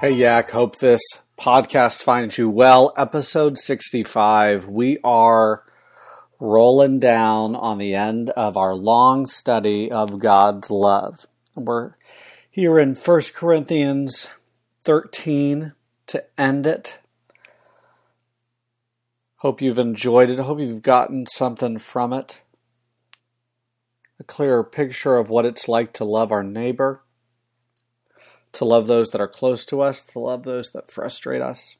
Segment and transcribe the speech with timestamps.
[0.00, 0.48] Hey, Yak.
[0.48, 1.02] Hope this
[1.38, 2.94] podcast finds you well.
[2.96, 4.66] Episode 65.
[4.66, 5.62] We are
[6.38, 11.26] rolling down on the end of our long study of God's love.
[11.54, 11.96] We're
[12.50, 14.28] here in 1 Corinthians
[14.84, 15.74] 13
[16.06, 16.98] to end it.
[19.40, 20.38] Hope you've enjoyed it.
[20.38, 22.40] Hope you've gotten something from it.
[24.18, 27.02] A clearer picture of what it's like to love our neighbor
[28.52, 31.76] to love those that are close to us, to love those that frustrate us.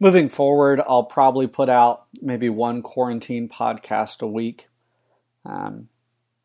[0.00, 4.68] Moving forward, I'll probably put out maybe one quarantine podcast a week.
[5.44, 5.88] Um,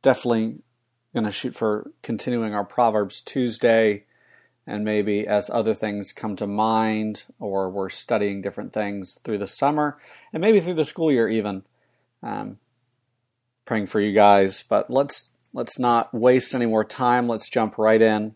[0.02, 0.60] definitely
[1.14, 4.06] going to shoot for continuing our Proverbs Tuesday,
[4.68, 9.48] and maybe as other things come to mind, or we're studying different things through the
[9.48, 9.98] summer,
[10.32, 11.64] and maybe through the school year even.
[12.22, 12.59] Um,
[13.66, 17.28] praying for you guys, but let's let's not waste any more time.
[17.28, 18.36] Let's jump right in.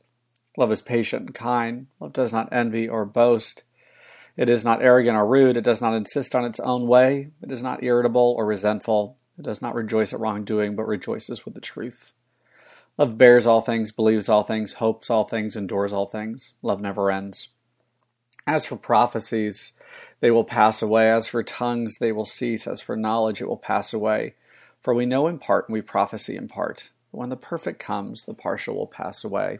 [0.57, 1.87] Love is patient and kind.
[1.99, 3.63] Love does not envy or boast.
[4.37, 5.57] It is not arrogant or rude.
[5.57, 7.29] It does not insist on its own way.
[7.41, 9.17] It is not irritable or resentful.
[9.37, 12.11] It does not rejoice at wrongdoing, but rejoices with the truth.
[12.97, 16.53] Love bears all things, believes all things, hopes all things, endures all things.
[16.61, 17.47] Love never ends.
[18.45, 19.73] As for prophecies,
[20.19, 21.09] they will pass away.
[21.09, 22.67] As for tongues, they will cease.
[22.67, 24.35] As for knowledge, it will pass away.
[24.81, 26.89] For we know in part, and we prophesy in part.
[27.11, 29.59] But when the perfect comes, the partial will pass away.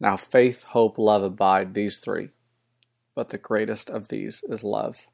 [0.00, 2.30] now, faith, hope, love abide, these three.
[3.14, 5.06] But the greatest of these is love.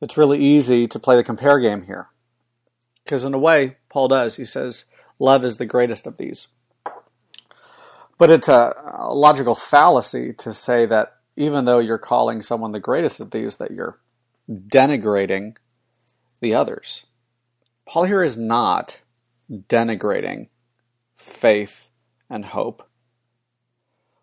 [0.00, 2.08] It's really easy to play the compare game here.
[3.04, 4.36] Because, in a way, Paul does.
[4.36, 4.84] He says,
[5.18, 6.48] love is the greatest of these.
[8.18, 12.80] But it's a, a logical fallacy to say that even though you're calling someone the
[12.80, 13.98] greatest of these, that you're
[14.50, 15.56] denigrating
[16.40, 17.06] the others.
[17.86, 19.00] Paul here is not
[19.50, 20.48] denigrating
[21.14, 21.88] faith
[22.28, 22.86] and hope.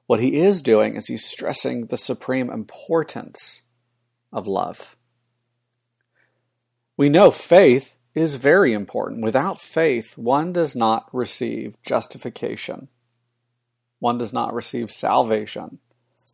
[0.08, 3.62] What he is doing is he's stressing the supreme importance
[4.32, 4.96] of love.
[6.96, 9.22] We know faith is very important.
[9.22, 12.88] Without faith, one does not receive justification,
[14.00, 15.80] one does not receive salvation,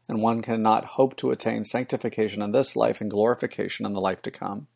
[0.08, 4.22] and one cannot hope to attain sanctification in this life and glorification in the life
[4.22, 4.68] to come.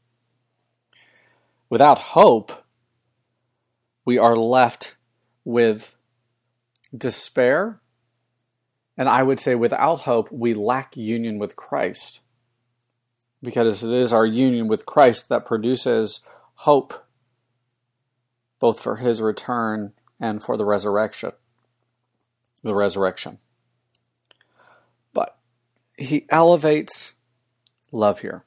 [1.69, 2.63] Without hope,
[4.06, 4.96] we are left
[5.44, 5.96] with
[6.97, 7.81] despair
[8.97, 12.22] and I would say without hope, we lack union with Christ.
[13.44, 16.22] Because it is our union with Christ that produces
[16.56, 17.06] hope,
[18.59, 21.31] both for his return and for the resurrection.
[22.63, 23.38] The resurrection.
[25.13, 25.38] But
[25.96, 27.13] he elevates
[27.91, 28.46] love here.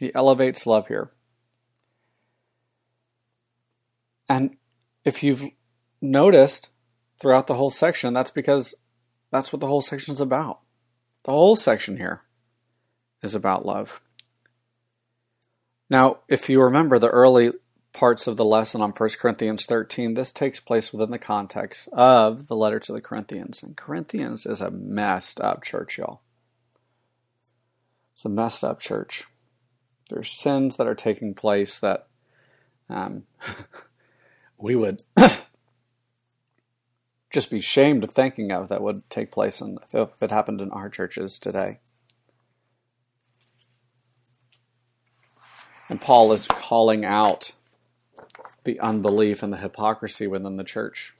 [0.00, 1.12] He elevates love here.
[4.28, 4.56] And
[5.04, 5.44] if you've
[6.00, 6.70] noticed,
[7.20, 8.74] throughout the whole section, that's because
[9.30, 10.60] that's what the whole section is about.
[11.24, 12.22] The whole section here
[13.22, 14.00] is about love.
[15.88, 17.52] Now, if you remember the early
[17.92, 22.46] parts of the lesson on 1 Corinthians 13, this takes place within the context of
[22.46, 23.62] the letter to the Corinthians.
[23.62, 26.22] And Corinthians is a messed up church, y'all.
[28.14, 29.24] It's a messed up church.
[30.08, 32.06] There's sins that are taking place that
[32.88, 33.24] um,
[34.58, 35.00] we would
[37.30, 40.70] just be shamed of thinking of that would take place in, if it happened in
[40.72, 41.78] our churches today.
[45.88, 47.52] And Paul is calling out
[48.64, 51.14] the unbelief and the hypocrisy within the church.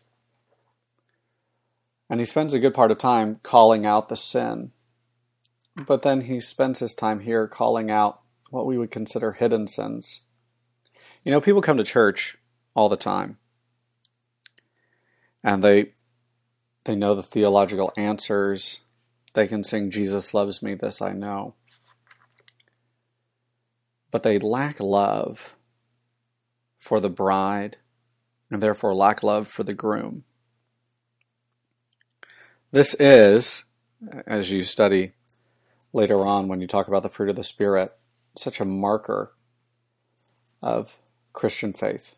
[2.08, 4.72] And he spends a good part of time calling out the sin.
[5.86, 8.20] But then he spends his time here calling out
[8.50, 10.20] what we would consider hidden sins.
[11.24, 12.36] You know, people come to church
[12.74, 13.38] all the time.
[15.42, 15.92] And they
[16.84, 18.80] They know the theological answers.
[19.34, 21.54] They can sing, Jesus loves me, this I know.
[24.10, 25.56] But they lack love
[26.78, 27.76] for the bride
[28.50, 30.24] and therefore lack love for the groom.
[32.72, 33.64] This is,
[34.26, 35.12] as you study
[35.92, 37.90] later on when you talk about the fruit of the Spirit,
[38.36, 39.32] such a marker
[40.62, 40.96] of
[41.32, 42.14] Christian faith.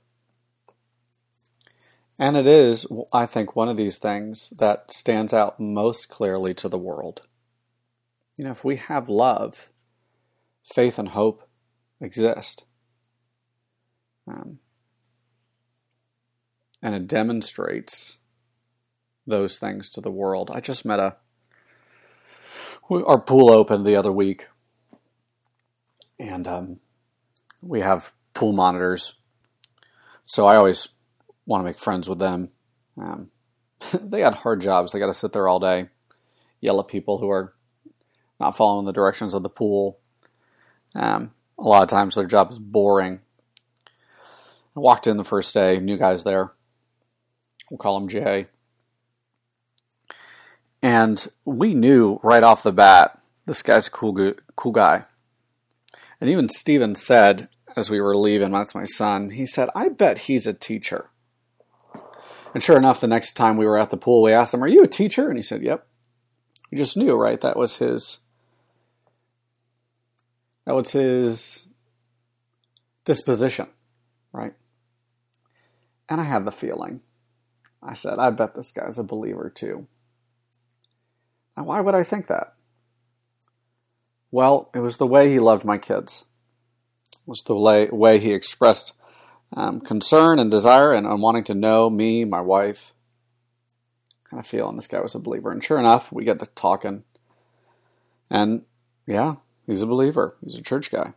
[2.22, 6.68] And it is, I think, one of these things that stands out most clearly to
[6.68, 7.22] the world.
[8.36, 9.70] You know, if we have love,
[10.62, 11.42] faith and hope
[12.00, 12.62] exist.
[14.28, 14.60] Um,
[16.80, 18.18] and it demonstrates
[19.26, 20.48] those things to the world.
[20.54, 21.16] I just met a
[22.88, 24.46] our pool opened the other week,
[26.20, 26.78] and um,
[27.60, 29.14] we have pool monitors.
[30.24, 30.88] So I always
[31.46, 32.50] want to make friends with them.
[32.96, 33.30] Um,
[33.94, 34.92] they got hard jobs.
[34.92, 35.88] They got to sit there all day,
[36.60, 37.54] yell at people who are
[38.40, 39.98] not following the directions of the pool.
[40.94, 43.20] Um, a lot of times their job is boring.
[44.76, 46.52] I walked in the first day, new guys there.
[47.70, 48.46] We'll call him Jay.
[50.82, 55.04] And we knew right off the bat this guy's a cool, cool guy.
[56.20, 60.18] And even Steven said, as we were leaving, that's my son, he said, I bet
[60.18, 61.10] he's a teacher.
[62.54, 64.68] And sure enough, the next time we were at the pool, we asked him, Are
[64.68, 65.28] you a teacher?
[65.28, 65.86] And he said, Yep.
[66.70, 67.40] We just knew, right?
[67.40, 68.18] That was his.
[70.64, 71.68] That was his
[73.04, 73.66] disposition,
[74.32, 74.54] right?
[76.08, 77.00] And I had the feeling.
[77.82, 79.88] I said, I bet this guy's a believer too.
[81.56, 82.54] Now, why would I think that?
[84.30, 86.26] Well, it was the way he loved my kids.
[87.12, 88.94] It was the way he expressed
[89.54, 92.92] um, concern and desire and, and wanting to know me, my wife.
[94.30, 95.52] Kind of feeling this guy was a believer.
[95.52, 97.04] And sure enough, we get to talking.
[98.30, 98.62] And
[99.06, 100.36] yeah, he's a believer.
[100.42, 101.12] He's a church guy.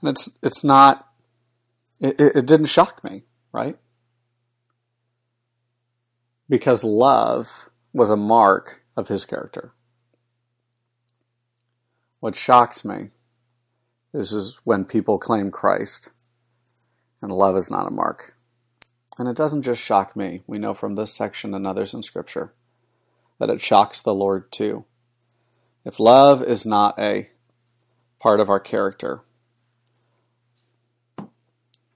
[0.00, 1.08] And it's it's not
[2.00, 3.76] it, it didn't shock me, right?
[6.48, 9.72] Because love was a mark of his character.
[12.20, 13.10] What shocks me
[14.14, 16.10] is, is when people claim Christ
[17.20, 18.34] and love is not a mark.
[19.18, 20.42] And it doesn't just shock me.
[20.46, 22.52] We know from this section and others in Scripture
[23.38, 24.84] that it shocks the Lord too.
[25.84, 27.30] If love is not a
[28.20, 29.22] part of our character,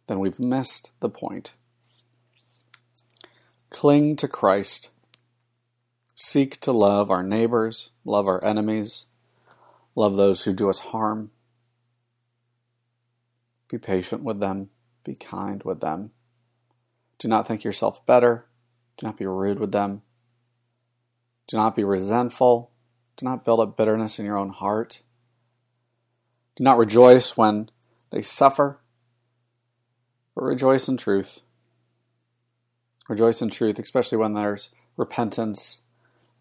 [0.07, 1.55] then we've missed the point.
[3.71, 4.91] Cling to Christ.
[6.15, 9.07] Seek to love our neighbors, love our enemies,
[9.95, 11.31] love those who do us harm.
[13.69, 14.69] Be patient with them.
[15.05, 16.11] Be kind with them.
[17.19, 18.47] Do not think yourself better.
[18.97, 20.03] Do not be rude with them.
[21.47, 22.71] Do not be resentful.
[23.17, 25.03] Do not build up bitterness in your own heart.
[26.57, 27.71] Do not rejoice when
[28.11, 28.81] they suffer,
[30.35, 31.41] but rejoice in truth.
[33.09, 35.79] Rejoice in truth, especially when there's repentance,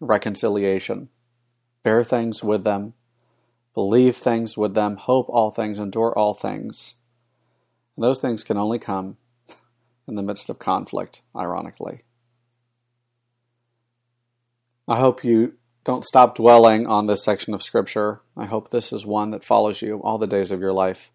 [0.00, 1.08] reconciliation.
[1.82, 2.94] Bear things with them,
[3.74, 6.94] believe things with them, hope all things, endure all things.
[7.96, 9.16] And those things can only come
[10.08, 12.02] in the midst of conflict, ironically.
[14.88, 18.20] I hope you don't stop dwelling on this section of Scripture.
[18.36, 21.10] I hope this is one that follows you all the days of your life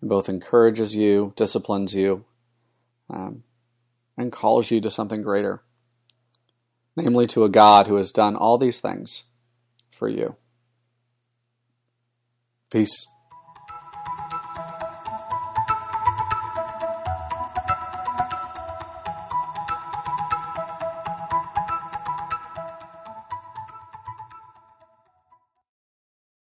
[0.00, 2.24] and both encourages you, disciplines you,
[3.08, 3.42] um,
[4.16, 5.62] and calls you to something greater,
[6.96, 9.24] namely to a God who has done all these things
[9.90, 10.36] for you.
[12.70, 13.06] Peace.